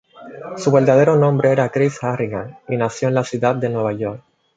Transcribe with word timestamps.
Su 0.57 0.71
verdadero 0.71 1.15
nombre 1.15 1.51
era 1.51 1.67
Grace 1.67 1.99
Harrigan, 2.01 2.57
y 2.67 2.75
nació 2.75 3.09
en 3.09 3.13
la 3.13 3.23
ciudad 3.23 3.53
de 3.53 3.69
Nueva 3.69 3.93
York. 3.93 4.23